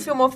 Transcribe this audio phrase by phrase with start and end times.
[0.00, 0.32] filmou.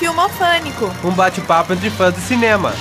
[0.00, 0.86] Filmofânico.
[1.04, 2.72] Um bate-papo entre fãs de cinema.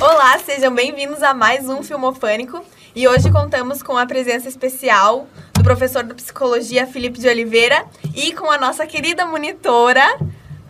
[0.00, 2.64] Olá, sejam bem-vindos a mais um Filmofânico.
[2.94, 7.84] E hoje contamos com a presença especial do professor de psicologia Felipe de Oliveira
[8.14, 10.18] e com a nossa querida monitora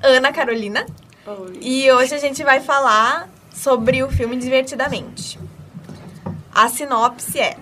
[0.03, 0.85] Ana Carolina.
[1.25, 1.59] Oi.
[1.61, 5.46] E hoje a gente vai falar sobre o filme Divertidamente.
[6.57, 7.55] A sinopse é: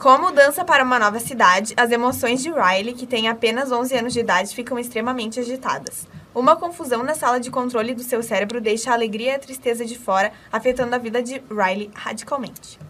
[0.00, 3.94] Com a mudança para uma nova cidade, as emoções de Riley, que tem apenas 11
[3.94, 6.08] anos de idade, ficam extremamente agitadas.
[6.34, 9.84] Uma confusão na sala de controle do seu cérebro deixa a alegria e a tristeza
[9.84, 12.80] de fora, afetando a vida de Riley radicalmente.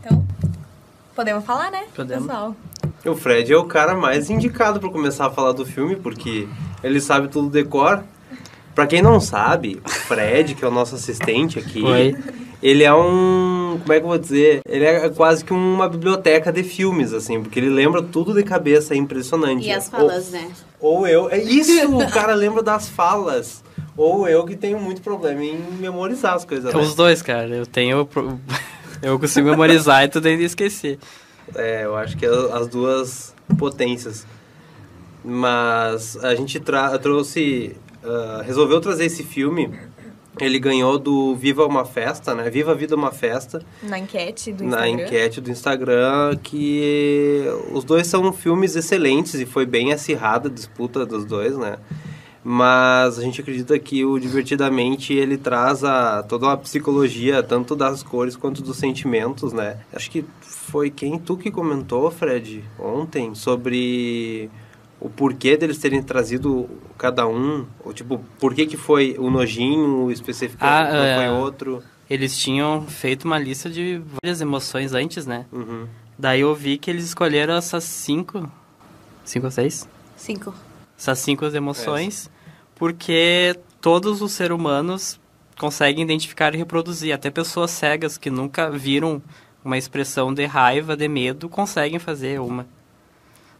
[0.00, 0.26] Então,
[1.14, 1.84] podemos falar, né?
[1.94, 2.26] Podemos.
[2.26, 2.56] Pessoal.
[3.06, 6.48] O Fred é o cara mais indicado para começar a falar do filme, porque
[6.82, 8.02] ele sabe tudo decor.
[8.74, 12.16] Pra quem não sabe, o Fred, que é o nosso assistente aqui, Oi.
[12.60, 13.57] ele é um.
[13.80, 14.60] Como é que eu vou dizer?
[14.68, 18.94] Ele é quase que uma biblioteca de filmes, assim, porque ele lembra tudo de cabeça,
[18.94, 19.66] é impressionante.
[19.66, 20.50] E as falas, né?
[20.80, 21.28] Ou eu.
[21.30, 23.62] É isso, o cara lembra das falas.
[23.96, 26.72] Ou eu que tenho muito problema em memorizar as coisas.
[26.72, 26.80] né?
[26.80, 27.48] Os dois, cara.
[27.48, 28.08] Eu tenho.
[29.00, 30.98] Eu consigo memorizar e tu tem de esquecer.
[31.54, 34.26] É, eu acho que é as duas potências.
[35.24, 37.76] Mas a gente tra trouxe.
[38.04, 39.70] ah, resolveu trazer esse filme.
[40.44, 42.48] Ele ganhou do Viva uma Festa, né?
[42.50, 45.04] Viva a Vida uma Festa, Na enquete do na Instagram.
[45.04, 51.04] enquete do Instagram, que os dois são filmes excelentes e foi bem acirrada a disputa
[51.04, 51.76] dos dois, né?
[52.44, 58.02] Mas a gente acredita que o Divertidamente ele traz a, toda uma psicologia, tanto das
[58.02, 59.78] cores quanto dos sentimentos, né?
[59.92, 64.48] Acho que foi quem tu que comentou, Fred, ontem, sobre
[65.00, 70.10] o porquê deles terem trazido cada um, ou tipo, por que que foi o nojinho
[70.10, 71.16] especificamente, Ah, não é.
[71.16, 71.82] foi outro.
[72.10, 75.44] Eles tinham feito uma lista de várias emoções antes, né?
[75.52, 75.86] Uhum.
[76.18, 78.50] Daí eu vi que eles escolheram essas cinco.
[79.24, 79.86] Cinco ou seis?
[80.16, 80.52] Cinco.
[80.98, 82.30] Essas cinco emoções,
[82.74, 85.20] porque todos os seres humanos
[85.58, 87.12] conseguem identificar e reproduzir.
[87.12, 89.22] Até pessoas cegas que nunca viram
[89.64, 92.66] uma expressão de raiva, de medo, conseguem fazer uma.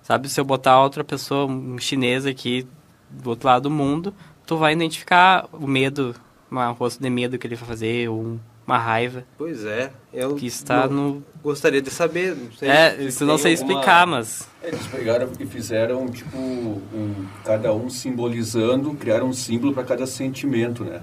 [0.08, 2.66] Sabe, se eu botar outra pessoa, um chinês aqui
[3.10, 4.14] do outro lado do mundo,
[4.46, 6.14] tu vai identificar o medo,
[6.50, 10.34] um rosto de medo que ele vai fazer, ou um- uma raiva Pois é, eu
[10.34, 11.24] que está não- no...
[11.42, 12.34] gostaria de saber.
[12.34, 14.48] Não sei É, se isso não sei alguma- explicar, mas...
[14.62, 20.84] Eles pegaram e fizeram, tipo, um, cada um simbolizando, criaram um símbolo para cada sentimento,
[20.84, 21.02] né?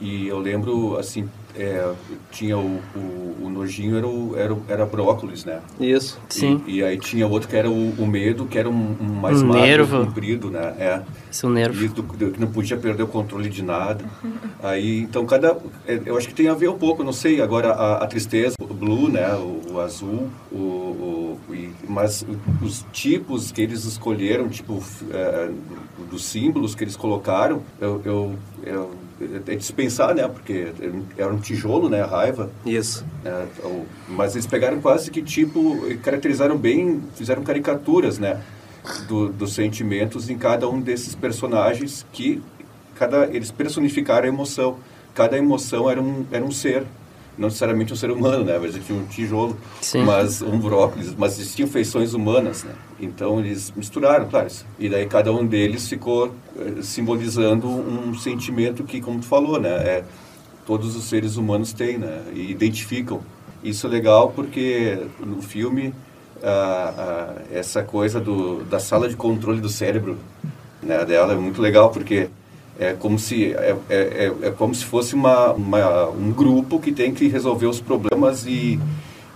[0.00, 1.28] E eu lembro, assim,
[1.58, 1.92] é,
[2.30, 5.60] tinha o, o, o nojinho, era, o, era, era brócolis, né?
[5.80, 6.18] Isso.
[6.28, 9.04] Sim, E, e aí tinha outro que era o, o medo, que era um, um
[9.04, 10.04] mais Um magro, nervo.
[10.06, 10.74] comprido, né?
[10.78, 11.02] É.
[11.30, 11.84] isso um nervo.
[11.84, 14.04] E do, do- que não podia perder o controle de nada.
[14.62, 15.56] Aí, então, cada...
[15.86, 18.54] é, Eu acho que tem a ver um pouco, não sei, agora a, a tristeza,
[18.60, 19.34] o blue, né?
[19.34, 21.38] O, o azul, o...
[21.50, 22.24] e- mas
[22.62, 25.50] os tipos que eles escolheram, tipo, é,
[26.10, 28.00] dos símbolos que eles colocaram, eu...
[28.04, 29.07] eu, eu
[29.46, 30.26] é de se pensar, né?
[30.28, 30.72] Porque
[31.16, 32.02] era um tijolo, né?
[32.02, 32.50] A raiva.
[32.64, 33.04] Isso.
[33.24, 33.46] É,
[34.08, 38.40] mas eles pegaram quase que tipo, caracterizaram bem, fizeram caricaturas, né?
[39.06, 42.42] Do, dos sentimentos em cada um desses personagens que
[42.94, 44.78] cada eles personificaram a emoção.
[45.14, 46.84] Cada emoção era um, era um ser,
[47.38, 48.58] não necessariamente um ser humano, né?
[48.60, 50.02] Mas tinha um tijolo, Sim.
[50.04, 52.72] mas um brócolis, mas eles tinham feições humanas, né?
[53.00, 54.48] Então eles misturaram, claro.
[54.78, 59.70] E daí cada um deles ficou eh, simbolizando um sentimento que, como tu falou, né?
[59.70, 60.04] É,
[60.66, 62.22] todos os seres humanos têm, né?
[62.34, 63.20] E identificam.
[63.62, 65.94] Isso é legal porque no filme
[66.42, 70.16] ah, ah, essa coisa do, da sala de controle do cérebro
[70.80, 72.28] né, dela é muito legal porque
[72.78, 76.92] é como se é, é, é- é como se fosse uma, uma- um grupo que
[76.92, 78.78] tem que resolver os problemas e,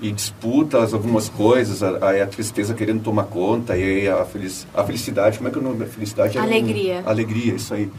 [0.01, 4.67] e disputas algumas coisas a, a, a tristeza querendo tomar conta e aí a, feliz,
[4.75, 7.03] a felicidade como é que é o nome a felicidade era um- Alegria.
[7.05, 7.91] alegria isso aí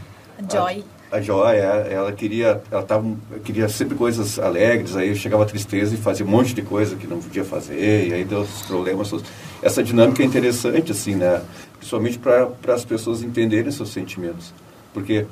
[0.52, 0.84] Joy.
[1.12, 3.06] a Joy, é, ela queria, ela tava,
[3.46, 7.06] queria sempre coisas alegres, aí chegava a tristeza e fazia um monte de coisa que
[7.06, 9.10] não podia fazer, e aí deu os problemas.
[9.12, 9.24] todos.
[9.62, 11.42] Essa dinâmica é interessante, assim, né?
[11.78, 14.51] Principalmente para as pessoas entenderem seus sentimentos.
[14.94, 15.25] Porque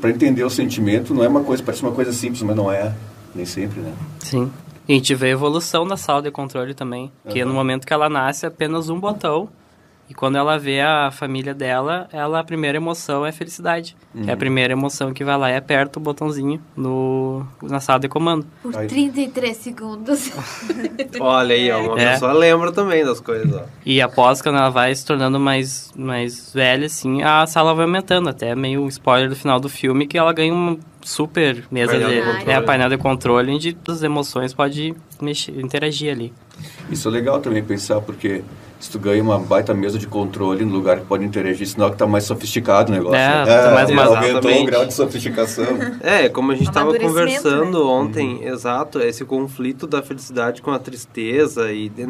[0.00, 2.94] para entender o sentimento não é uma coisa, parece uma coisa simples, mas não é,
[3.34, 3.92] nem sempre, né?
[4.20, 4.50] Sim.
[4.88, 7.10] E a gente vê a evolução da sala de controle também.
[7.28, 7.48] Que Aham.
[7.48, 9.48] no momento que ela nasce, é apenas um botão.
[10.12, 13.96] E quando ela vê a família dela, ela a primeira emoção é felicidade.
[14.26, 18.08] É a primeira emoção que vai lá e aperta o botãozinho no, na sala de
[18.10, 18.46] comando.
[18.62, 18.86] Por Aí.
[18.88, 20.30] 33 segundos.
[21.18, 22.12] Olha aí, ó, uma É.
[22.12, 23.64] pessoa lembra também das coisas, ó.
[23.86, 28.28] E após, quando ela vai se tornando mais, mais velha, assim, a sala vai aumentando.
[28.28, 32.08] Até meio um spoiler do final do filme, que ela ganha uma super mesa Painel
[32.10, 32.22] de de...
[32.22, 32.50] controle.
[32.50, 36.34] É, painel de controle, onde as emoções pode mexer, interagir ali.
[36.90, 38.42] Isso é legal também pensar, porque
[38.82, 41.96] se tu ganha uma baita mesa de controle no lugar que pode interagir, sinal que
[41.96, 43.16] tá mais sofisticado o negócio.
[43.16, 43.62] É, né?
[43.62, 44.16] tá mais é, maduro.
[44.18, 45.64] aumentou o grau de sofisticação.
[46.02, 47.84] É, como a gente estava Amadurecimento, conversando né?
[47.84, 52.08] ontem, exato, esse conflito da felicidade com a tristeza e de-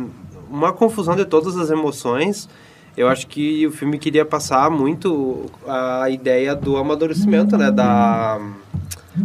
[0.50, 2.48] uma confusão de todas as emoções.
[2.96, 7.70] Eu acho que o filme queria passar muito a ideia do amadurecimento, né?
[7.70, 8.38] Da.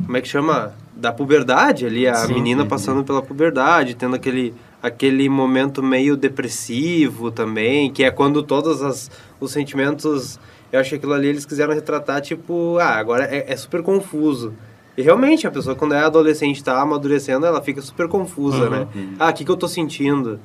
[0.06, 0.74] Como é que chama?
[0.96, 2.34] Da puberdade ali, a Sim.
[2.34, 8.82] menina passando pela puberdade, tendo aquele, aquele momento meio depressivo também, que é quando todos
[8.82, 9.10] as,
[9.40, 10.40] os sentimentos.
[10.72, 14.54] Eu acho que aquilo ali eles quiseram retratar, tipo, ah, agora é, é super confuso.
[14.98, 18.70] E realmente, a pessoa quando é adolescente está amadurecendo, ela fica super confusa, Uhum.
[18.72, 18.88] né?
[19.20, 20.40] Ah, o que, que eu tô sentindo?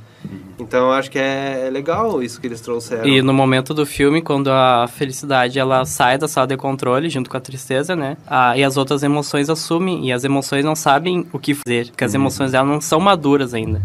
[0.58, 3.06] Então eu acho que é, é legal isso que eles trouxeram.
[3.08, 7.28] E no momento do filme, quando a felicidade ela sai da sala de controle junto
[7.30, 8.16] com a tristeza, né?
[8.26, 12.04] Ah, e as outras emoções assumem e as emoções não sabem o que fazer, porque
[12.04, 13.82] as emoções dela não são maduras ainda.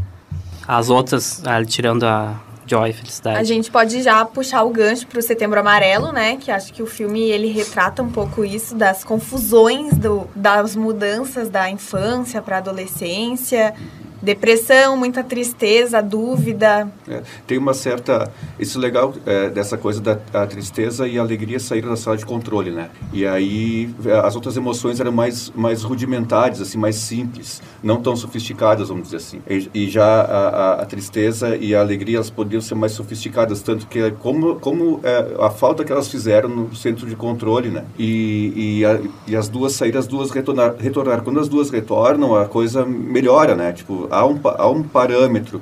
[0.67, 2.35] As outras, tirando a
[2.65, 3.39] joy, felicidade.
[3.39, 6.35] A gente pode já puxar o gancho pro Setembro Amarelo, né?
[6.35, 11.49] Que acho que o filme ele retrata um pouco isso das confusões do, das mudanças
[11.49, 13.73] da infância para adolescência,
[14.21, 16.89] depressão, muita tristeza, dúvida.
[17.07, 18.31] É, tem uma certa.
[18.59, 20.15] Isso legal é, dessa coisa da
[20.47, 22.89] tristeza e alegria saíram da sala de controle, né?
[23.13, 28.15] E aí é, as outras emoções eram mais, mais rudimentares, assim, mais simples, não tão
[28.15, 29.41] sofisticadas, vamos dizer assim.
[29.49, 33.61] E, e já a, a- a tristeza e a alegria elas podiam ser mais sofisticadas,
[33.61, 37.83] tanto que como, como é, a falta que elas fizeram no centro de controle, né?
[37.97, 41.23] E, e, a- e as duas saíram, as duas retornar, retornaram.
[41.23, 43.71] Quando as duas retornam, a coisa melhora, né?
[43.73, 45.61] Tipo, há um, há um parâmetro.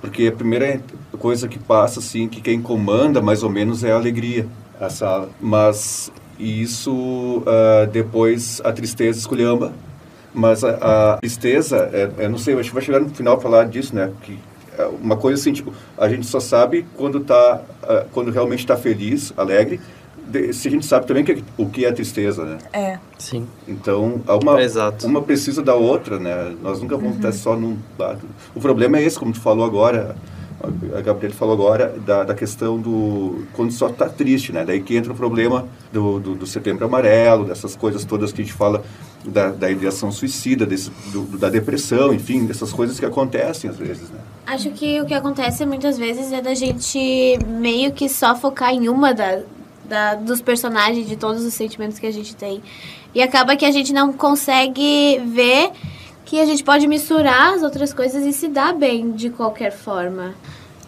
[0.00, 0.80] Porque a primeira
[1.18, 4.46] coisa que passa, assim, que quem comanda mais ou menos é a alegria,
[4.80, 5.30] a sala.
[5.40, 9.72] Mas isso, ah, depois, a tristeza esculhamba.
[10.34, 13.64] Mas a, a tristeza, é, eu não sei, acho que vai chegar no final falar
[13.64, 14.12] disso, né?
[14.22, 14.38] Que
[14.78, 18.76] é uma coisa assim, tipo, a gente só sabe quando tá, ah, quando realmente está
[18.76, 19.80] feliz, alegre,
[20.52, 22.58] se a gente sabe também que, o que é tristeza, né?
[22.72, 22.98] É.
[23.18, 23.46] Sim.
[23.66, 25.06] Então, há uma, Exato.
[25.06, 26.54] uma precisa da outra, né?
[26.62, 28.20] Nós nunca vamos estar só num lado.
[28.54, 30.16] O problema é esse, como tu falou agora,
[30.96, 33.44] a Gabriela falou agora, da, da questão do...
[33.52, 34.64] quando só está triste, né?
[34.64, 38.44] Daí que entra o problema do, do, do setembro amarelo, dessas coisas todas que a
[38.44, 38.82] gente fala
[39.24, 43.76] da, da ideação suicida, desse, do, do- da depressão, enfim, dessas coisas que acontecem às
[43.76, 44.18] vezes, né?
[44.46, 48.88] Acho que o que acontece muitas vezes é da gente meio que só focar em
[48.88, 49.40] uma da,
[49.88, 52.62] da- dos personagens, de todos os sentimentos que a gente tem.
[53.14, 55.70] E acaba que a gente não consegue ver
[56.24, 60.34] que a gente pode misturar as outras coisas e se dar bem de qualquer forma.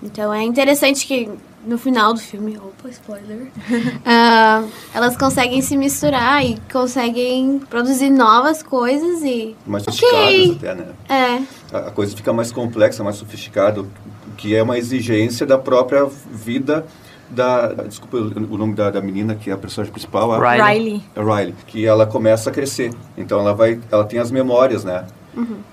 [0.02, 1.28] Então é interessante que
[1.66, 3.48] no final do filme, opa, spoiler,
[4.06, 4.62] ah,
[4.94, 9.56] elas conseguem se misturar e conseguem produzir novas coisas e.
[9.66, 9.94] Mais Ok.
[9.94, 10.86] sofisticadas até, né?
[11.08, 13.84] É, a a coisa fica mais complexa, mais sofisticada,
[14.36, 16.86] que é uma exigência da própria vida
[17.30, 17.68] da...
[17.86, 20.32] Desculpa o nome da, da menina, que é a personagem principal.
[20.32, 20.62] a- Riley.
[20.78, 21.02] Riley.
[21.16, 22.92] a Riley, que ela começa a crescer.
[23.16, 25.04] Então ela vai, ela tem as memórias, né?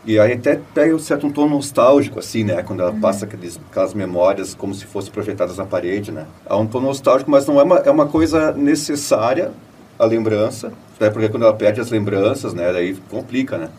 [0.05, 2.61] E aí até pega um certo um tom nostálgico, assim, né?
[2.61, 6.27] Quando ela passa aqueles, aquelas memórias como se fossem projetadas na parede, né?
[6.47, 9.51] Há um tom nostálgico, mas não é uma, é uma coisa necessária,
[9.97, 10.71] a lembrança.
[10.95, 12.71] Até porque quando ela perde as lembranças, né?
[12.71, 13.69] Daí complica, né?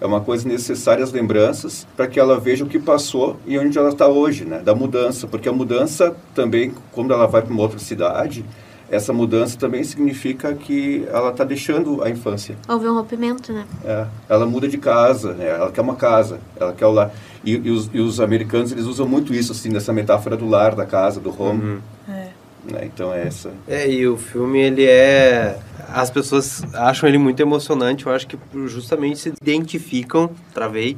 [0.00, 3.76] É uma coisa necessária as lembranças para que ela veja o que passou e onde
[3.76, 4.60] ela está hoje, né?
[4.60, 8.44] Da mudança, porque a mudança também, quando ela vai para uma outra cidade,
[8.90, 12.56] essa mudança também significa que ela está deixando a infância.
[12.68, 13.64] houve um rompimento, né?
[13.84, 15.48] É, ela muda de casa, né?
[15.48, 17.10] ela quer uma casa, ela quer o lar.
[17.44, 20.74] E, e os, e os americanos eles usam muito isso assim nessa metáfora do lar,
[20.74, 21.80] da casa, do home.
[22.08, 22.23] É.
[22.64, 22.84] Né?
[22.92, 23.52] Então é essa.
[23.68, 25.58] É, e o filme, ele é...
[25.88, 30.96] As pessoas acham ele muito emocionante, eu acho que justamente se identificam, travei,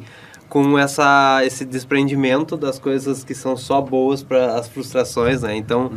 [0.49, 5.57] com essa, esse desprendimento das coisas que são só boas para as frustrações, né?
[5.57, 5.91] Então,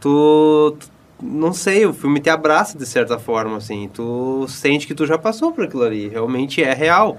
[0.00, 0.88] tu, tu-
[1.20, 3.90] Não sei, o filme te abraça de certa forma, assim.
[3.92, 7.18] Tu sente que tu já passou por aquilo ali, realmente é real.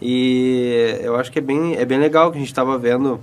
[0.00, 3.18] E eu acho que é bem, é bem legal que a gente estava vendo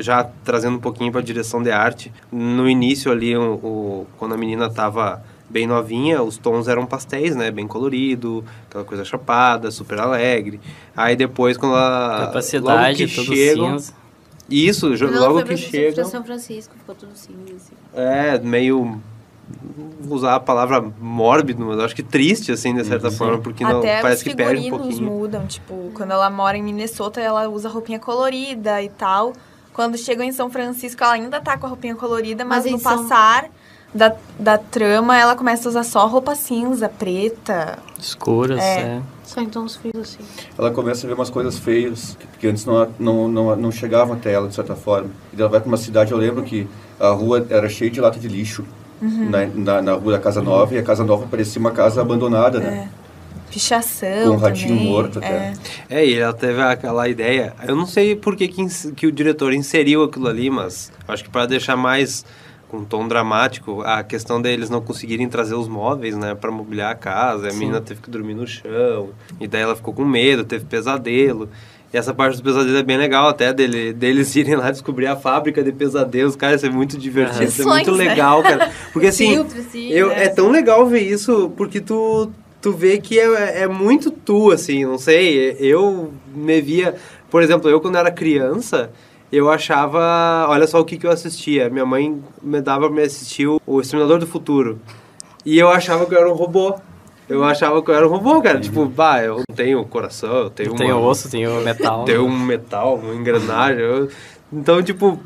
[0.00, 4.34] já trazendo um pouquinho para a direção de arte, no início ali, o, o- quando
[4.34, 7.50] a menina estava bem novinha, os tons eram pastéis, né?
[7.50, 10.60] Bem colorido, aquela coisa chapada, super alegre.
[10.96, 12.08] Aí depois, quando ela...
[12.16, 13.92] logo Capacidade, que tudo chegam, cinza.
[14.50, 16.04] Isso, ela logo foi que chega.
[16.04, 17.72] São Francisco, ficou tudo cinza, assim.
[17.94, 19.00] É, meio.
[20.00, 23.78] Vou usar a palavra mórbido, mas acho que triste, assim, de certa forma, porque não,
[23.80, 25.10] Até parece os que perde um figurinos pouquinho.
[25.12, 25.46] mudam.
[25.46, 29.34] Tipo, quando ela mora em Minnesota, ela usa roupinha colorida e tal.
[29.74, 32.78] Quando chega em São Francisco, ela ainda tá com a roupinha colorida, mas, Mas no
[32.78, 33.46] São- passar
[33.94, 37.78] da, da trama, ela começa a usar só roupa cinza, preta.
[38.00, 38.80] Escuras, É.
[38.80, 39.02] é.
[39.24, 40.18] Só em tons frios, assim.
[40.56, 44.14] Ela começa a ver umas coisas feias que, que antes não, não, não, não chegavam
[44.14, 45.10] até ela, de certa forma.
[45.36, 46.68] E ela vai para uma cidade, eu lembro que
[47.00, 48.64] a rua era cheia de lata de lixo
[49.02, 49.28] Uhum.
[49.28, 52.60] na, na, na rua da Casa Nova, e a Casa Nova parecia uma casa abandonada,
[52.60, 52.88] né?
[53.54, 54.30] Pichação.
[54.30, 55.26] Com um ratinho também, morto é.
[55.26, 55.54] até.
[55.88, 57.54] É, e ela teve aquela ideia.
[57.66, 61.30] Eu não sei por que, que, que o diretor inseriu aquilo ali, mas acho que
[61.30, 62.24] para deixar mais
[62.68, 66.90] com um tom dramático a questão deles não conseguirem trazer os móveis, né, para mobiliar
[66.90, 67.48] a casa.
[67.48, 71.48] A menina teve que dormir no chão, e daí ela ficou com medo, teve pesadelo.
[71.92, 75.14] E essa parte do pesadelo é bem legal até, dele, deles irem lá descobrir a
[75.14, 76.34] fábrica de pesadelos.
[76.34, 78.08] Cara, isso é muito divertido, isso é muito né?
[78.08, 78.72] legal, cara.
[78.92, 80.24] Porque assim, Filtro, assim, eu, né?
[80.24, 82.32] é tão legal ver isso, porque tu,
[82.64, 85.54] tu vê que é, é muito tu, assim, não sei.
[85.60, 86.94] Eu me via.
[87.30, 88.90] Por exemplo, eu quando era criança,
[89.30, 90.46] eu achava.
[90.48, 91.68] Olha só o que, que eu assistia.
[91.68, 94.78] Minha mãe me dava pra me assistir o, o Exterminador do Futuro.
[95.44, 96.74] E eu achava que eu era um robô.
[97.28, 98.58] Eu achava que eu era um robô, cara.
[98.60, 102.04] Tipo, bah, eu não tenho coração, eu tenho Tem uma- o osso, tem o metal.
[102.04, 103.80] tem um metal, uma engrenagem.
[103.82, 104.08] eu-
[104.52, 105.18] Então, tipo,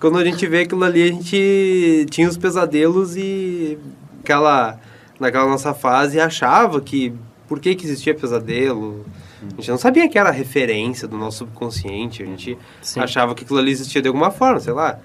[0.00, 3.78] quando a gente vê aquilo ali, a gente tinha os pesadelos e
[4.22, 4.78] aquela,
[5.20, 7.12] naquela nossa fase achava que
[7.48, 9.04] por que, que existia pesadelo.
[9.42, 12.22] A gente não sabia que era referência do nosso subconsciente.
[12.22, 13.00] A gente Sim.
[13.00, 14.98] achava que aquilo ali existia de alguma forma, sei lá.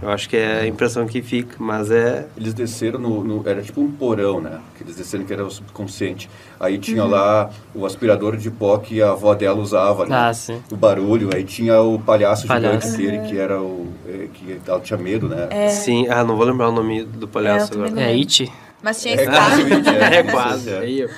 [0.00, 2.26] Eu acho que é a impressão que fica, mas é.
[2.36, 4.60] Eles desceram no, no- Era tipo um porão, né?
[4.76, 6.28] Que eles desceram que era o subconsciente.
[6.58, 10.16] Aí tinha lá o aspirador de pó que a avó dela usava, né?
[10.16, 10.60] Ah, sim.
[10.70, 11.30] O barulho.
[11.34, 12.88] Aí tinha o palhaço, Palhaço.
[12.88, 13.88] gigante dele, que era o...
[14.08, 15.68] eh, que ela tinha medo, né?
[15.70, 17.90] Sim, ah, não vou lembrar o nome do palhaço É, agora.
[17.90, 18.50] não É It?
[18.84, 20.14] Mas tinha É, escada.
[20.14, 20.70] É, É, quase.
[20.70, 20.78] é.
[20.78, 21.10] Aí, eu-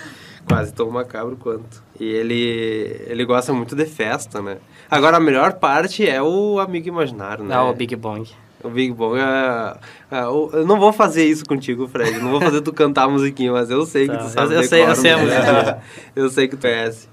[0.48, 1.82] quase tão macabro quanto.
[1.98, 4.58] E ele, ele gosta muito de festa, né?
[4.88, 7.54] Agora, a melhor parte é o amigo imaginário, né?
[7.56, 8.30] Não, o Big Bong.
[8.62, 9.76] O Big Bong é,
[10.16, 12.18] é, Eu não vou fazer isso contigo, Fred.
[12.20, 14.60] Não vou fazer tu cantar a musiquinha, mas eu sei que Tá, tu sabe eu-
[14.62, 15.78] eu sei- eu sei a música.
[16.14, 17.08] eu sei que tu conhece.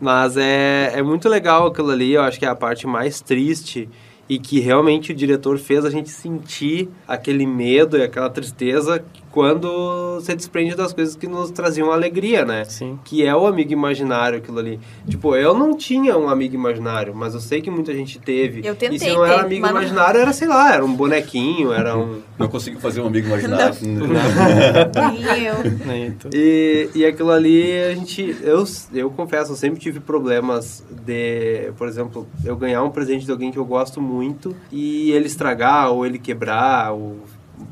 [0.00, 2.12] Mas é, é muito legal aquilo ali.
[2.14, 3.88] Eu acho que é a parte mais triste
[4.28, 9.02] e que realmente o diretor fez a gente sentir aquele medo e aquela tristeza
[9.38, 12.64] quando se desprende das coisas que nos traziam alegria, né?
[12.64, 12.98] Sim.
[13.04, 14.80] Que é o amigo imaginário, aquilo ali.
[15.08, 18.66] Tipo, eu não tinha um amigo imaginário, mas eu sei que muita gente teve.
[18.66, 20.84] Eu tentei E se não era ter, amigo mas não- imaginário, era, sei lá, era
[20.84, 22.20] um bonequinho, era um...
[22.36, 23.76] Não consigo fazer um amigo imaginário.
[23.82, 25.54] Nem eu.
[25.86, 26.30] Nem tu.
[26.34, 28.36] E, e aquilo ali, a gente...
[28.42, 33.30] Eu, eu confesso, eu sempre tive problemas de, por exemplo, eu ganhar um presente de
[33.30, 37.18] alguém que eu gosto muito e ele estragar ou ele quebrar ou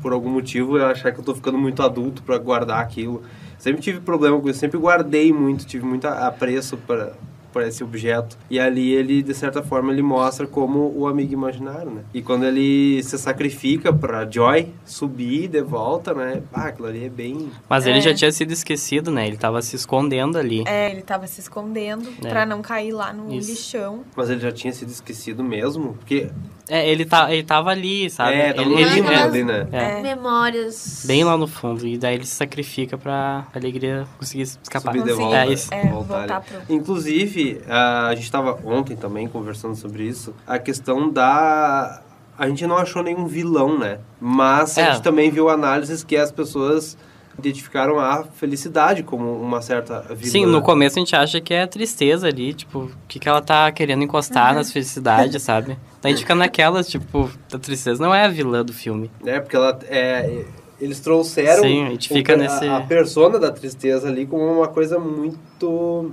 [0.01, 3.21] por algum motivo eu achar que eu tô ficando muito adulto para guardar aquilo.
[3.57, 7.13] Sempre tive problema com isso, sempre guardei muito, tive muito apreço para
[7.53, 8.37] para esse objeto.
[8.51, 12.01] E ali ele, de certa forma, ele mostra como o amigo imaginário, né?
[12.13, 16.43] E quando ele se sacrifica para Joy subir de volta, né?
[16.53, 17.49] Ah, aquilo ali é bem...
[17.67, 18.01] Mas ele É.
[18.01, 19.25] já tinha sido esquecido, né?
[19.25, 20.65] Ele tava se escondendo ali.
[20.67, 22.29] É, ele tava se escondendo É.
[22.29, 23.49] pra não cair lá no Isso.
[23.49, 24.03] lixão.
[24.15, 25.95] Mas ele já tinha sido esquecido mesmo?
[25.95, 26.29] Porque
[26.69, 28.33] É, ele, tá, ele tava ali, sabe?
[28.35, 29.67] É, tava ele, no ele- é, ali, né?
[29.71, 31.03] é, Memórias.
[31.07, 31.87] bem lá no fundo.
[31.87, 34.93] E daí ele se sacrifica pra alegria conseguir escapar.
[34.93, 35.37] subir de volta.
[35.37, 35.73] É isso.
[35.73, 36.61] É, voltar pro...
[36.73, 42.01] Inclusive, a gente estava ontem também conversando sobre isso, a questão da...
[42.37, 43.99] A gente não achou nenhum vilão, né?
[44.21, 44.91] Mas a É.
[44.91, 46.95] gente também viu análises que as pessoas
[47.39, 50.31] identificaram a felicidade como uma certa vilã.
[50.31, 53.41] Sim, no começo a gente acha que é tristeza ali, tipo, o que, que ela
[53.41, 55.77] tá querendo encostar nas felicidades, sabe?
[56.01, 59.11] Daí a gente fica naquelas, tipo, a tristeza não é a vilã do filme.
[59.23, 59.39] né?
[59.39, 60.45] Porque ela é,
[60.81, 64.43] eles trouxeram Sim, a gente fica o- nesse- a, a persona da tristeza ali como
[64.43, 66.11] uma coisa muito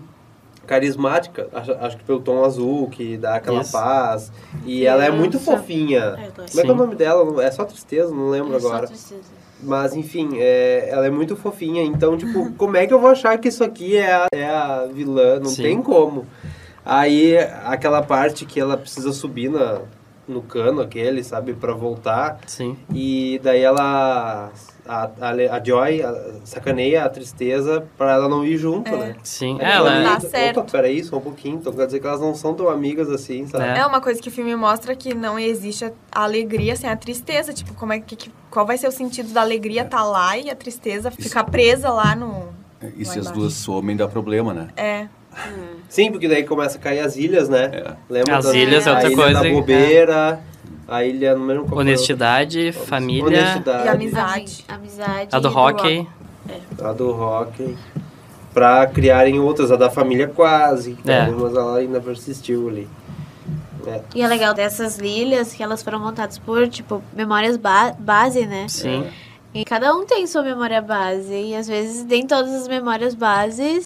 [0.67, 1.49] carismática.
[1.53, 3.73] Acho, acho que pelo tom azul, que dá aquela Isso.
[3.73, 4.33] paz.
[4.65, 5.59] E ela é muito Criança.
[5.59, 5.99] fofinha.
[6.19, 7.45] É, Como é que é o nome dela?
[7.45, 8.87] É só tristeza, não lembro É só agora.
[8.87, 9.44] tristeza.
[9.65, 11.83] Mas enfim, é, ela é muito fofinha.
[11.83, 14.87] Então, tipo, como é que eu vou achar que isso aqui é a, é a
[14.87, 15.41] vilã?
[15.41, 15.63] Não Sim.
[15.63, 16.27] tem como.
[16.85, 19.81] Aí, aquela parte que ela precisa subir na,
[20.29, 22.39] no cano aquele, sabe, pra voltar.
[22.47, 22.77] Sim.
[22.93, 24.53] E daí ela.
[24.87, 28.97] A, a, a Joy a- sacaneia a tristeza pra ela não ir junto, É.
[28.97, 29.17] né?
[29.23, 29.57] Sim.
[29.61, 30.65] É, ela ali- Tá Opa, certo.
[30.71, 31.57] peraí, só um pouquinho.
[31.57, 33.65] Então quer dizer que elas não são tão amigas assim, sabe?
[33.65, 33.79] É.
[33.79, 37.53] É uma coisa que o filme mostra que não existe a alegria sem a tristeza.
[37.55, 40.51] Tipo, como é que, que- qual vai ser o sentido da alegria estar lá e
[40.51, 42.49] a tristeza ficar presa lá no.
[42.97, 44.69] E se as duas somem, dá problema, né?
[44.77, 45.09] É.
[45.89, 47.71] Sim, porque daí começa a cair as ilhas, né?
[47.73, 47.95] É.
[48.09, 50.41] Lembra As das- ilhas é a outra ilha coisa da bobeira.
[50.87, 53.85] A ilha, não lembro qual foi o- Honestidade, família, Honestidade.
[53.87, 54.65] E amizade.
[54.69, 55.29] Ami- Amizade.
[55.33, 56.07] a do hockey.
[56.83, 57.77] A do hockey.
[58.53, 60.97] Pra criarem outras, a da família quase.
[61.07, 61.27] É.
[61.27, 62.89] Mas ela ainda persistiu ali.
[63.87, 64.01] É.
[64.15, 68.67] E é legal dessas ilhas que elas foram montadas por, tipo, memórias ba base, né?
[68.69, 69.07] Sim.
[69.53, 71.33] E cada um tem sua memória base.
[71.35, 73.85] E às vezes nem todas as memórias bases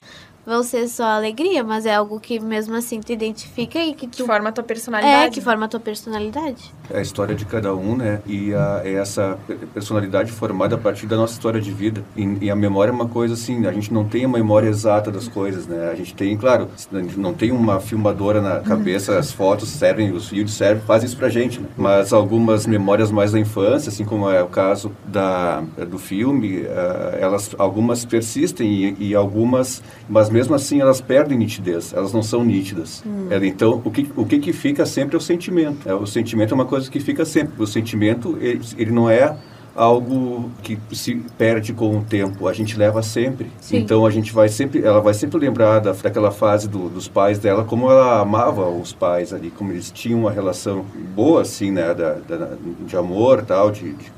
[0.49, 4.17] vão ser só alegria, mas é algo que mesmo assim te identifica e que Que
[4.17, 4.27] tu.
[4.27, 5.27] forma a tua personalidade.
[5.27, 6.73] É, que forma a tua personalidade.
[6.91, 8.21] É a história de cada um, né?
[8.27, 12.03] E a, é essa pe- personalidade formada a partir da nossa história de vida.
[12.17, 15.11] E, e a memória é uma coisa assim, a gente não tem a memória exata
[15.11, 15.91] das coisas, né?
[15.91, 20.13] A gente tem, claro, a gente não tem uma filmadora na cabeça, as fotos servem,
[20.13, 21.69] os vídeos servem, faz isso pra gente, né?
[21.77, 27.19] Mas algumas memórias mais da infância, assim como é o caso da, do filme, eh,
[27.21, 32.45] elas, algumas persistem e, e algumas, mas mesmo assim elas perdem nitidez, elas não são
[32.45, 33.03] nítidas.
[33.31, 35.89] É, então, o que, o que que fica sempre é o sentimento.
[35.89, 37.63] É, o sentimento é uma coisa que fica sempre.
[37.63, 39.35] O sentimento, ele, ele não é
[39.75, 43.47] algo que se perde com o tempo, a gente leva sempre.
[43.61, 43.79] Sim.
[43.79, 47.39] Então a gente vai sempre, ela vai sempre lembrar da, daquela fase do- dos pais
[47.39, 51.95] dela, como ela amava os pais ali, como eles tinham uma relação boa assim, né,
[51.95, 52.51] da, da-
[52.87, 54.13] de amor, tal, de, de,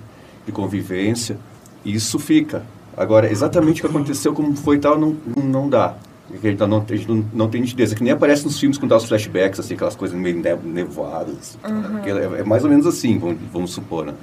[0.46, 1.36] de convivência.
[1.84, 2.62] Isso fica.
[2.96, 5.94] Agora, exatamente o que aconteceu, como foi tal, não, não dá.
[6.30, 7.92] Porque A gente não, a gente não, não tem nitidez.
[7.92, 10.56] É que nem aparece nos filmes quando dá os flashbacks, assim, aquelas coisas meio ne-
[10.64, 11.58] nevoadas.
[12.02, 14.14] Que É, é mais ou menos assim, vamos, vamos supor, né?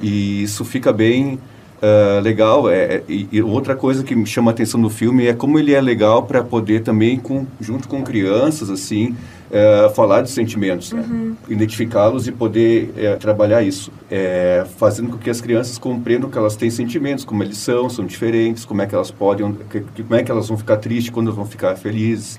[0.00, 1.38] E isso fica bem
[1.82, 2.70] ah, legal.
[2.70, 5.58] É, é- e, e outra coisa que me chama a atenção no filme é como
[5.58, 9.16] ele é legal para poder também, com, junto com crianças, assim,
[9.50, 11.04] eh, falar de sentimentos, né?
[11.48, 16.56] identificá-los e poder eh, trabalhar isso, eh, fazendo com que as crianças compreendam que elas
[16.56, 20.14] têm sentimentos, como eles são, são diferentes, como é que elas podem, que- que- como
[20.14, 22.38] é que elas vão ficar tristes, quando elas vão ficar felizes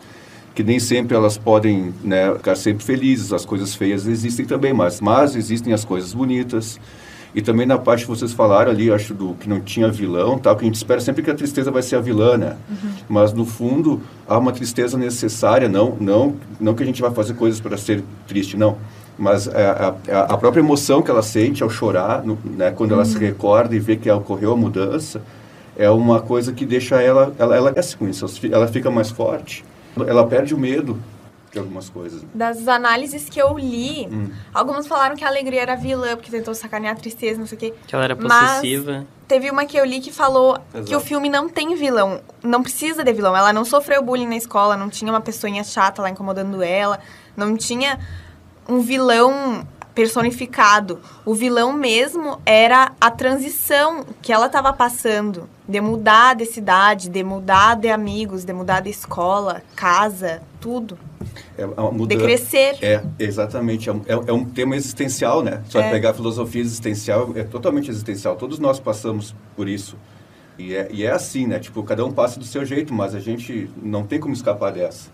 [0.53, 4.99] que nem sempre elas podem né, ficar sempre felizes, as coisas feias existem também, mas,
[4.99, 6.79] mas existem as coisas bonitas.
[7.37, 10.55] E também na parte que vocês falaram ali, acho do que não tinha vilão, tal,
[10.55, 12.55] que a gente espera sempre que a tristeza vai ser a vilã, né?
[13.07, 17.35] Mas no fundo há uma tristeza necessária, não, não, não que a gente vai fazer
[17.35, 18.77] coisas para ser triste, não.
[19.19, 23.05] Mas a, a, a própria emoção que ela sente ao chorar, no- né, quando ela
[23.05, 25.21] se recorda e vê que ocorreu a mudança,
[25.77, 29.63] é uma coisa que deixa ela, ela, ela cresce com isso, ela fica mais forte,
[30.07, 30.97] ela perde o medo
[31.57, 32.23] de algumas coisas.
[32.33, 34.29] Das análises que eu li, Hum.
[34.53, 37.59] alguns falaram que a alegria era vilã, porque tentou sacanear a tristeza, não sei o
[37.59, 37.73] quê.
[37.87, 39.05] Que ela era Mas- possessiva.
[39.27, 40.95] Teve uma que eu li que falou que Exato.
[40.95, 43.35] o filme não tem vilão, não precisa de vilão.
[43.35, 46.97] Ela não sofreu bullying na escola, não tinha uma pessoinha chata lá incomodando ela,
[47.35, 47.99] não tinha
[48.69, 50.99] um vilão personificado.
[51.25, 57.23] O vilão mesmo era a transição que ela estava passando, de mudar de cidade, de
[57.23, 60.97] mudar de amigos, de mudar de escola, casa, tudo,
[61.57, 62.21] É uma de mudança.
[62.23, 62.77] crescer.
[62.81, 63.89] É, exatamente.
[63.89, 65.63] É um, é- é um tema existencial, né?
[65.67, 65.89] Só É.
[65.89, 68.35] pegar a filosofia existencial, é totalmente existencial.
[68.35, 69.97] Todos nós passamos por isso.
[70.59, 71.57] E é, e é assim, né?
[71.59, 75.09] Tipo, cada um passa do seu jeito, mas a gente não tem como escapar dessa.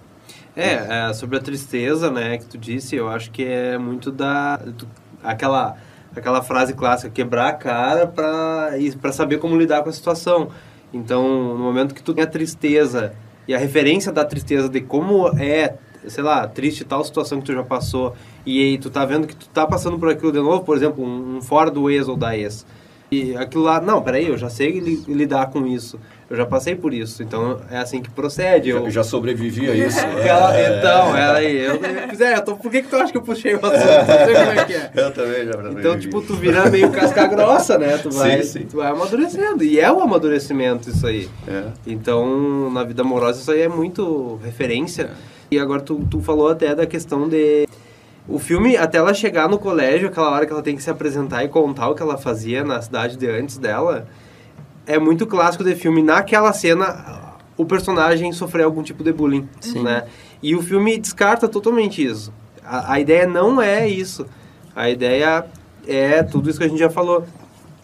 [0.55, 4.57] É, é, sobre a tristeza, né, que tu disse, eu acho que é muito da...
[4.57, 4.87] do-
[5.23, 5.75] aquela,
[6.15, 10.49] aquela frase clássica, quebrar a cara pra, e- pra saber como lidar com a situação.
[10.93, 11.23] Então,
[11.57, 13.13] no momento que tu tem a tristeza
[13.47, 15.75] e a referência da tristeza de como é,
[16.07, 18.13] sei lá, triste tal situação que tu já passou,
[18.45, 21.03] e aí tu tá vendo que tu tá passando por aquilo de novo, por exemplo,
[21.03, 22.63] um, um fora do ex ou da ex.
[23.11, 25.99] E aquilo lá, não, peraí, eu já sei li- lidar com isso.
[26.29, 28.69] Eu já passei por isso, então é assim que procede.
[28.69, 29.99] Eu, Eu já sobrevivi a isso.
[30.25, 30.79] Ela- É.
[30.79, 33.57] Então, ela aí, eu, é, então por que, que tu acha que eu puxei o
[33.57, 33.73] assunto?
[34.07, 34.91] Não sei como é que é.
[34.95, 35.79] Eu também já sobrevivi.
[35.79, 37.97] Então, tipo, tu vira meio casca grossa, né?
[37.97, 38.65] Tu vai, Sim, sim.
[38.65, 39.63] tu vai amadurecendo.
[39.63, 41.29] E é um amadurecimento isso aí.
[41.47, 41.63] É.
[41.85, 45.11] Então, na vida amorosa, isso aí é muito referência.
[45.51, 47.67] E agora tu, tu falou até da questão de.
[48.27, 51.43] O filme, até ela chegar no colégio, aquela hora que ela tem que se apresentar
[51.43, 54.07] e contar o que ela fazia na cidade de antes dela,
[54.85, 56.01] é muito clássico de filme.
[56.03, 59.47] Naquela cena, o personagem sofreu algum tipo de bullying,
[59.81, 60.05] né?
[60.41, 62.33] E o filme descarta totalmente isso.
[62.63, 64.25] A, a ideia não é isso.
[64.75, 65.45] A ideia
[65.87, 67.25] é tudo isso que a gente já falou.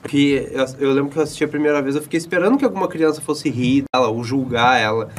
[0.07, 2.87] Que eu, eu lembro que eu assisti a primeira vez, eu fiquei esperando que alguma
[2.87, 5.09] criança fosse rir dela ou julgar ela.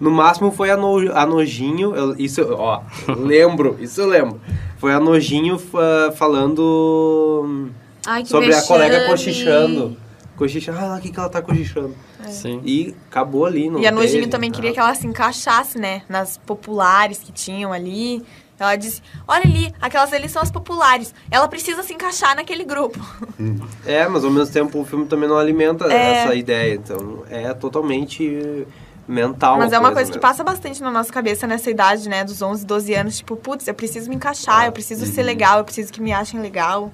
[0.00, 2.80] No máximo foi a, no, a Nojinho, eu- isso, ó,
[3.14, 4.40] lembro, isso eu lembro.
[4.78, 7.68] Foi a Nojinho fa- falando
[8.06, 9.10] Ai, sobre a colega vexame.
[9.10, 9.96] cochichando.
[10.42, 11.94] Cochichando, ah, o que, que ela tá cochichando?
[12.28, 12.60] Sim.
[12.64, 14.56] E acabou ali, não E a Nojinho teve também nada.
[14.60, 16.02] queria que ela se encaixasse, né?
[16.08, 18.24] Nas populares que tinham ali.
[18.58, 21.14] Ela disse, olha ali, aquelas ali são as populares.
[21.30, 22.98] Ela precisa se encaixar naquele grupo.
[23.86, 26.24] É, mas ao mesmo tempo o filme também não alimenta É.
[26.24, 26.74] essa ideia.
[26.74, 28.66] Então é totalmente
[29.06, 29.58] mental.
[29.58, 30.14] Mas é uma coisa mesmo.
[30.14, 32.24] que passa bastante na nossa cabeça nessa idade, né?
[32.24, 33.16] Dos 11, 12 anos.
[33.18, 36.40] Tipo, putz, eu preciso me encaixar, eu preciso ser legal, eu preciso que me achem
[36.40, 36.92] legal.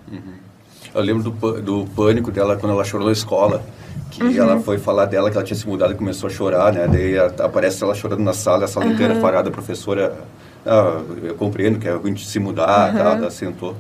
[0.94, 3.62] Eu lembro do, do pânico dela quando ela chorou na escola.
[4.11, 6.88] Que ela foi falar dela que ela tinha se mudado e começou a chorar, né?
[6.90, 10.14] Daí a- aparece ela chorando na sala, a sala inteira parada, a professora.
[10.66, 13.77] Ah, eu compreendo que é ruim de se mudar, tal, ela sentou.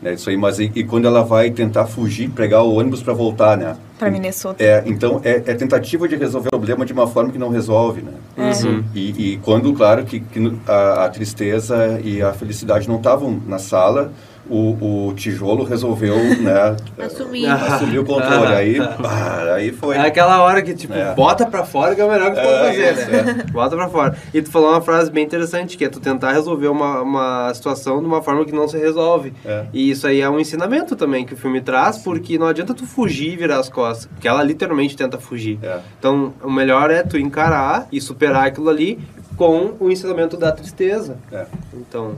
[0.00, 3.12] Né, isso aí, mas e, e quando ela vai tentar fugir, pegar o ônibus para
[3.14, 3.76] voltar, né?
[4.00, 4.62] Pra Minnesota.
[4.62, 8.02] É, então, é, é tentativa de resolver o problema de uma forma que não resolve,
[8.02, 8.12] né?
[8.36, 8.82] Uhum.
[8.94, 13.60] E, e quando, claro, que, que a, a tristeza e a felicidade não estavam na
[13.60, 14.10] sala,
[14.48, 16.76] o, o tijolo resolveu, né?
[17.04, 17.46] Assumir.
[17.50, 18.54] Assumir o controle.
[18.54, 19.96] Aí, ah, aí foi.
[19.96, 21.14] É aquela hora que, tipo, É.
[21.14, 23.44] bota pra fora que é o melhor que tu É, pode fazer, isso, né?
[23.52, 24.16] Bota pra fora.
[24.32, 28.00] E tu falou uma frase bem interessante, que é tu tentar resolver uma, uma situação
[28.00, 29.32] de uma forma que não se resolve.
[29.44, 29.64] É.
[29.72, 32.86] E isso aí é um ensinamento também que o filme traz, porque não adianta tu
[32.86, 35.58] fugir e virar as costas, porque ela literalmente tenta fugir.
[35.62, 35.78] É.
[35.98, 38.98] Então, o melhor é tu encarar e superar aquilo ali
[39.36, 41.16] com o ensinamento da tristeza.
[41.30, 41.46] É.
[41.74, 42.14] Então,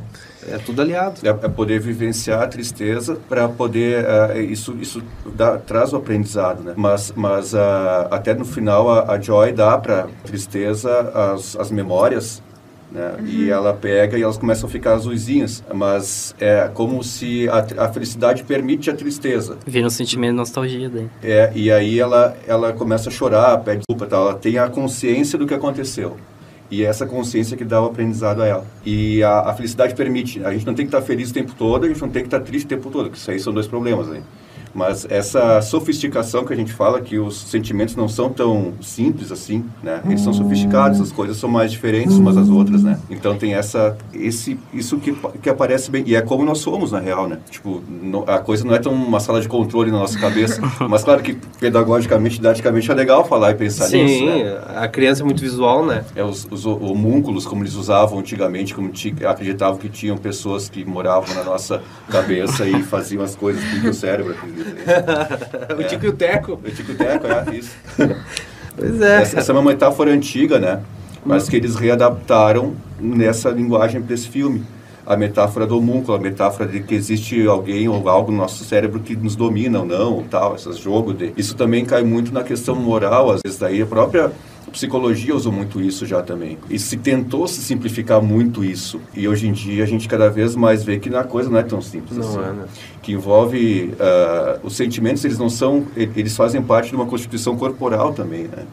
[0.48, 1.20] é tudo aliado.
[1.22, 5.02] É, é poder vivenciar a tristeza para poder eh, isso isso
[5.34, 9.78] dá, traz o aprendizado né mas mas ah, até no final a, a Joy dá
[9.78, 10.90] para tristeza
[11.32, 12.42] as, as memórias
[12.92, 13.16] né?
[13.24, 17.88] e ela pega e elas começam a ficar azulzinhas mas é como se a, a
[17.92, 21.08] felicidade permite a tristeza Vira um sentimento de nostalgia daí.
[21.22, 24.28] é, e aí ela, ela começa a chorar, pede desculpa, tal.
[24.28, 26.16] ela tem a consciência do que aconteceu.
[26.70, 28.66] E é essa consciência que dá o aprendizado a ela.
[28.84, 30.44] E a, a felicidade permite.
[30.44, 32.28] A gente não tem que estar feliz o tempo todo, a gente não tem que
[32.28, 34.22] estar triste o tempo todo, que isso aí são dois problemas aí.
[34.74, 39.64] Mas essa sofisticação que a gente fala, que os sentimentos não são tão simples assim,
[39.82, 40.00] né?
[40.04, 42.98] Eles são sofisticados, as coisas são mais diferentes umas das outras, né?
[43.08, 46.02] Então tem essa, esse, isso que, que aparece bem.
[46.06, 47.38] E é como nós somos, na real, né?
[47.48, 50.60] Tipo, no- a coisa não é tão uma sala de controle na nossa cabeça.
[50.88, 54.58] mas claro que pedagogicamente, didaticamente é legal falar e pensar nisso, Sim, né?
[54.74, 56.04] a criança é muito visual, né?
[56.16, 58.90] É, os, os homúnculos, como eles usavam antigamente, como
[59.28, 63.94] acreditavam que tinham pessoas que moravam na nossa cabeça e faziam as coisas que o
[63.94, 64.34] cérebro
[65.78, 66.52] o Tico e o Teco.
[66.52, 67.76] O tico-teco, é isso.
[68.76, 69.22] Pois é.
[69.22, 70.80] Essa, essa é uma metáfora antiga, né?
[71.24, 74.64] Mas que eles readaptaram nessa linguagem para esse filme.
[75.06, 78.98] A metáfora do homúnculo, a metáfora de que existe alguém ou algo no nosso cérebro
[78.98, 81.32] que nos domina ou não, ou tal, esses jogos de...
[81.36, 84.32] Isso também cai muito na questão moral, às vezes daí a própria
[84.74, 86.58] psicologia usou muito isso já também.
[86.68, 89.00] E se tentou se simplificar muito isso.
[89.14, 91.62] E hoje em dia a gente cada vez mais vê que a coisa não é
[91.62, 92.38] tão simples Não assim.
[92.38, 92.64] é, né?
[93.00, 93.94] Que envolve...
[94.00, 95.86] ah, os sentimentos, eles não são...
[95.96, 98.64] Eles fazem parte de uma constituição corporal também, né?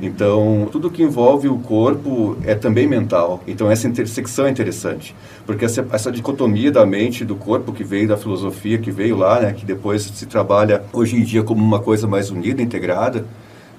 [0.00, 3.42] Então, tudo que envolve o corpo é também mental.
[3.46, 5.14] Então, essa intersecção é interessante.
[5.44, 9.16] Porque essa, essa dicotomia da mente e do corpo, que veio da filosofia, que veio
[9.16, 13.26] lá, né, que depois se trabalha hoje em dia como uma coisa mais unida, integrada,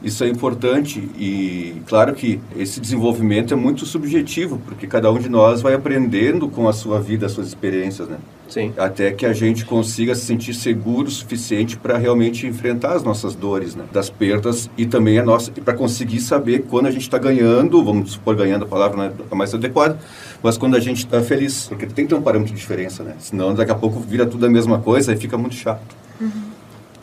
[0.03, 0.99] isso é importante.
[1.17, 6.47] E, claro que esse desenvolvimento é muito subjetivo, porque cada um de nós vai aprendendo
[6.47, 8.17] com a sua vida, as suas experiências, né?
[8.49, 8.71] Sim.
[8.77, 13.33] até que a gente consiga se sentir seguro o suficiente para realmente enfrentar as nossas
[13.33, 13.85] dores, né?
[13.91, 18.11] das perdas e também a nossa para conseguir saber quando a gente está ganhando, vamos
[18.11, 19.97] supor ganhando a palavra não é mais adequada,
[20.43, 23.15] mas quando a gente está feliz, porque tem que ter um parâmetro de diferença, né?
[23.17, 25.95] Senão daqui a pouco vira tudo a mesma coisa e fica muito chato.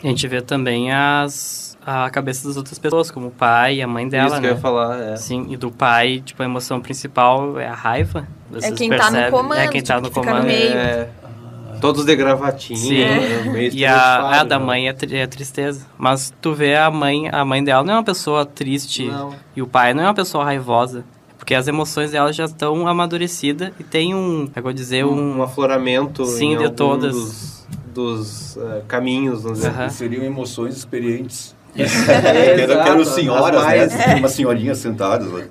[0.03, 3.87] A gente vê também as a cabeça das outras pessoas, como o pai e a
[3.87, 4.49] mãe dela, Isso que né?
[4.49, 5.15] eu ia falar, é.
[5.15, 8.27] Sim, e do pai, tipo, a emoção principal é a raiva.
[8.51, 9.31] Vocês quem tá no percebem?
[9.31, 10.45] comando, É quem tá tipo, no no comando.
[10.45, 10.73] meio.
[10.73, 11.09] É,
[11.81, 13.03] todos de gravatinha, Sim.
[13.51, 14.65] né, E a, a estereotipado, da né?
[14.65, 15.87] mãe é, tri- é tristeza.
[15.97, 19.33] Mas tu vê a mãe, a mãe dela não é uma pessoa triste Não.
[19.55, 21.03] e o pai não é uma pessoa raivosa.
[21.39, 25.03] Porque as emoções dela já estão amadurecidas e tem um, é que eu vou dizer,
[25.03, 25.37] um...
[25.39, 27.15] um afloramento Sim, em de algum todas.
[27.15, 27.60] dos,
[27.93, 29.69] dos eh, caminhos, vamos dizer.
[29.71, 29.89] Aham.
[29.89, 31.55] Seriam emoções experientes.
[31.73, 34.15] É, quero, exato, quero as senhoras, mais- né?
[34.15, 35.31] Umas senhorinhas sentadas.
[35.31, 35.47] Né?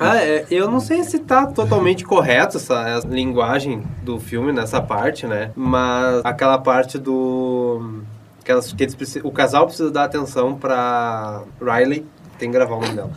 [0.00, 4.80] Ah, é, eu não sei se tá totalmente correto essa, essa linguagem do filme nessa
[4.80, 5.52] parte, né?
[5.54, 8.00] Mas aquela parte do.
[8.44, 12.04] Que elas, que eles o casal precisa dar atenção pra Riley.
[12.38, 13.10] Tem que gravar o nome dela.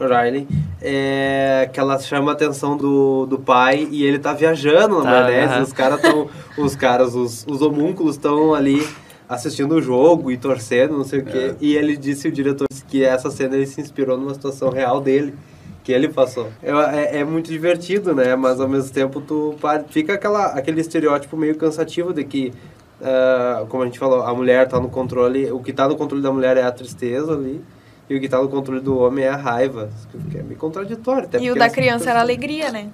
[0.00, 0.46] Riley.
[0.80, 5.10] É, que ela chama a atenção do, do pai e ele tá viajando na Tá,
[5.22, 5.52] maionese.
[5.54, 5.62] aham.
[5.62, 6.28] Os caras estão.
[6.58, 8.86] Os caras, os, os homúnculos estão ali
[9.28, 11.38] assistindo o jogo e torcendo, não sei o quê.
[11.52, 11.56] É.
[11.60, 15.00] E ele disse, o diretor, disse que essa cena ele se inspirou numa situação real
[15.00, 15.34] dele
[15.84, 16.48] que ele passou.
[16.62, 18.36] É, é muito divertido, né?
[18.36, 19.54] Mas ao mesmo tempo tu
[19.88, 22.52] fica aquela, aquele estereótipo meio cansativo de que,
[23.02, 26.22] ah, como a gente falou, a mulher tá no controle, o que tá no controle
[26.22, 27.60] da mulher é a tristeza ali.
[28.10, 29.90] E o que tá no controle do homem é a raiva.
[30.30, 31.24] Que é meio contraditório.
[31.24, 32.88] Até E o da criança era alegria, né?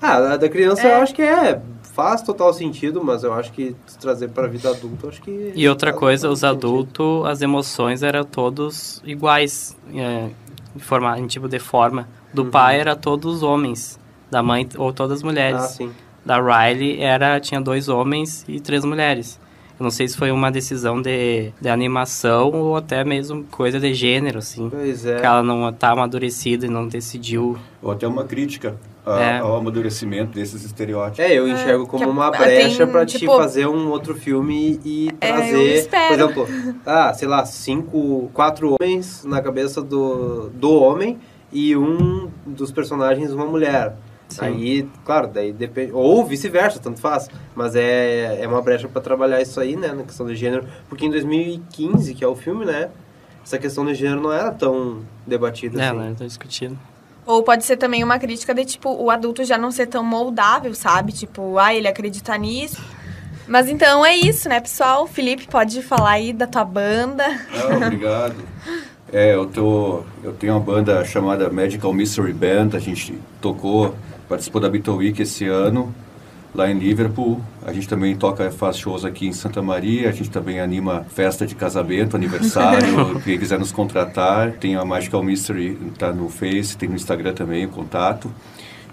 [0.00, 0.94] Ah, a da criança É.
[0.94, 1.60] eu acho que é.
[1.94, 5.52] Faz total sentido, mas eu acho que se trazer pra vida adulta, eu acho que.
[5.54, 9.74] E outra coisa, os adultos, as emoções eram todos iguais.
[9.94, 10.28] É,
[10.74, 12.06] em, forma, em tipo de forma.
[12.34, 13.98] Do pai era todos homens,
[14.30, 15.60] da mãe ou todas mulheres.
[15.62, 15.90] Ah, sim.
[16.24, 19.40] Da Riley era tinha dois homens e três mulheres.
[19.78, 23.92] Eu não sei se foi uma decisão de, de animação ou até mesmo coisa de
[23.92, 24.70] gênero, assim.
[24.70, 25.16] Pois é.
[25.20, 27.58] Que ela não tá amadurecida e não decidiu.
[27.82, 29.38] Ou até uma crítica a- É.
[29.38, 31.18] ao amadurecimento desses estereótipos.
[31.20, 34.14] É, eu enxergo que como a- uma tem, brecha pra te tipo- fazer um outro
[34.14, 36.48] filme e É, eu trazer, por exemplo,
[36.86, 41.18] ah, sei lá, cinco, quatro homens na cabeça do, do homem
[41.52, 43.94] e um dos personagens uma mulher.
[44.28, 44.44] Sim.
[44.44, 45.92] Aí, claro, daí depende.
[45.92, 47.28] Ou vice-versa, tanto faz.
[47.54, 50.66] Mas é, é uma brecha pra trabalhar isso aí, né, na questão de gênero.
[50.88, 52.88] Porque em 2015, que é o filme, né,
[53.44, 55.98] essa questão de gênero não era tão debatida É, assim.
[55.98, 56.14] né?
[56.18, 56.76] Tá discutindo.
[57.24, 60.74] Ou pode ser também uma crítica de, tipo, o adulto já não ser tão moldável,
[60.74, 61.12] sabe?
[61.12, 62.80] Tipo, ah, ele acredita nisso.
[63.48, 65.06] Mas então é isso, né, pessoal?
[65.06, 67.24] Felipe, pode falar aí da tua banda.
[67.52, 68.34] Ah, obrigado.
[69.12, 73.94] É, eu, tô, eu tenho uma banda chamada Magical Mystery Band, a gente tocou,
[74.28, 75.94] participou da Beatle Week esse ano,
[76.54, 77.40] lá em Liverpool.
[77.64, 81.46] A gente também toca, faz shows aqui em Santa Maria, a gente também anima festa
[81.46, 84.52] de casamento, aniversário, quem quiser nos contratar.
[84.52, 88.30] Tem a Magical Mystery, tá no Face, tem no Instagram também o contato.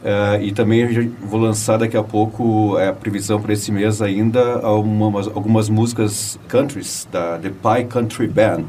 [0.04, 4.60] Eh, e também vou lançar daqui a pouco é, a previsão para esse mês ainda
[4.60, 8.66] algumas, algumas músicas countries da The Pie Country Band,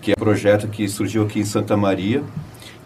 [0.00, 2.22] que é um projeto que surgiu aqui em Santa Maria,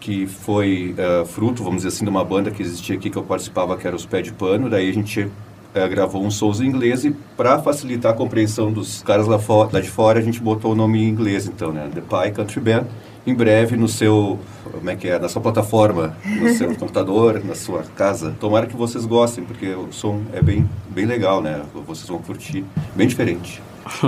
[0.05, 3.23] que foi eh, fruto, vamos dizer assim, de uma banda que existia aqui que eu
[3.23, 4.69] participava, que era os Pé de Pano.
[4.69, 5.27] Daí a gente
[5.73, 9.67] eh, gravou uns shows em inglês e para facilitar a compreensão dos caras lá, fo-
[9.73, 11.89] lá de fora, a gente botou o nome em inglês, então, né?
[11.91, 12.85] The Pie Country Band.
[13.25, 14.37] Em breve no seu,
[14.71, 18.35] como é que é, na sua plataforma, no seu computador, na sua casa.
[18.39, 21.63] Tomara que vocês gostem, porque o som é bem, bem legal, né?
[21.87, 22.63] Vocês vão curtir.
[22.95, 23.59] Bem diferente.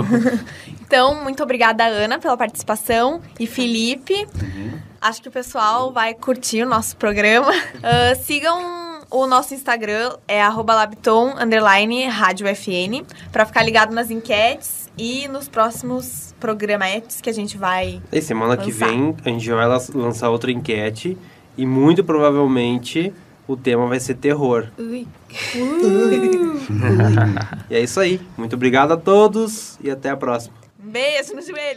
[0.88, 3.20] Então, muito obrigada, Ana, pela participação.
[3.38, 4.26] E Felipe.
[5.00, 7.52] Acho que o pessoal vai curtir o nosso programa.
[7.82, 14.10] Ah, sigam o nosso Instagram, é arroba labton, underline, rádio FN, para ficar ligado nas
[14.10, 18.02] enquetes e nos próximos programetes que a gente vai...
[18.12, 18.88] E semana que Lançar.
[18.88, 21.16] vem a gente vai lançar outra enquete
[21.56, 23.12] e muito provavelmente
[23.46, 24.68] o tema vai ser terror.
[24.78, 25.06] Ui.
[27.70, 28.20] E é isso aí.
[28.36, 30.54] Muito obrigado a todos e até a próxima.
[30.82, 31.76] Um beijo no joelho.